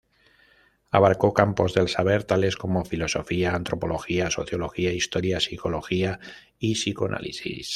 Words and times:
Abarcó 0.89 1.31
campos 1.31 1.75
del 1.75 1.87
saber 1.87 2.23
tales 2.23 2.57
como: 2.57 2.83
filosofía, 2.85 3.53
antropología, 3.53 4.31
sociología, 4.31 4.91
historia 4.91 5.39
psicología, 5.39 6.19
y 6.57 6.73
psicoanálisis. 6.73 7.69